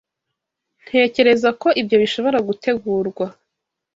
[0.83, 3.25] Ntekereza ko ibyo bishobora gutegurwa.